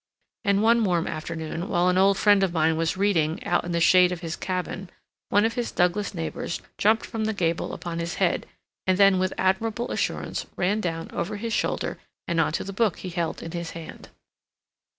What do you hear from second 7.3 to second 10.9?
gable upon his head, and then with admirable assurance ran